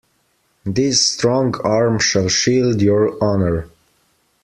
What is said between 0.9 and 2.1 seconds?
strong arm